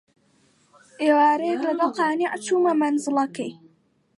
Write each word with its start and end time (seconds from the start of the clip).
ئێوارەیەک 1.01 1.59
لەگەڵ 1.67 1.91
قانیع 1.97 2.31
چوومە 2.45 2.73
مەنزڵەکەی 2.81 3.53